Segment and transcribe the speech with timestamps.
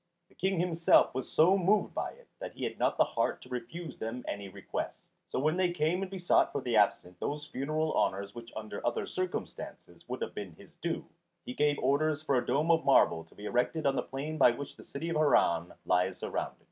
[0.29, 3.49] The King himself was so moved by it that he had not the heart to
[3.49, 4.97] refuse to them any request.
[5.29, 9.05] So when they came and besought for the absent those funeral honours which under other
[9.05, 11.05] circumstances would have been his due,
[11.45, 14.49] he gave orders for a dome of marble to be erected on the plain by
[14.49, 16.57] which the city of Harran lies surrounded.